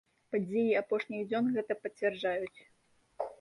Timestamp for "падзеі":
0.35-0.71